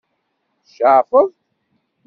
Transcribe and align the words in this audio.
Tceɛfeḍ? 0.63 1.27